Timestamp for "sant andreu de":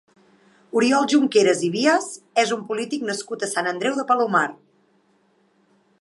3.55-4.07